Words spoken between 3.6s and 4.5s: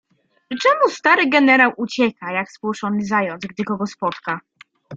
kogo spotka?"